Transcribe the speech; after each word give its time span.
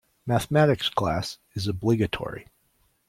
Mathematics 0.25 0.89
class 0.89 1.37
is 1.53 1.67
obligatory. 1.67 2.47